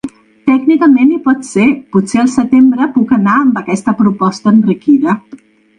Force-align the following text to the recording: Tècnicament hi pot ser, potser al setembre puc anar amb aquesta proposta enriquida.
Tècnicament 0.51 1.11
hi 1.15 1.19
pot 1.27 1.43
ser, 1.49 1.67
potser 1.97 2.23
al 2.23 2.33
setembre 2.39 2.91
puc 2.97 3.17
anar 3.21 3.39
amb 3.45 3.63
aquesta 3.65 3.99
proposta 4.03 4.57
enriquida. 4.59 5.21